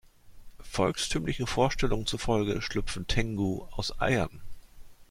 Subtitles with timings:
[0.63, 4.41] Volkstümlichen Vorstellungen zufolge schlüpfen Tengu aus Eiern.